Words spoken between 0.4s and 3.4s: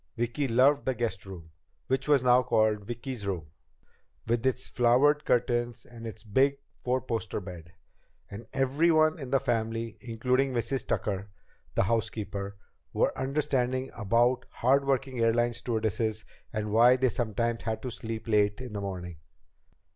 loved the guest room which was now called "Vicki's